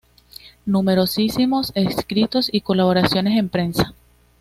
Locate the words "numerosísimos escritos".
0.65-2.49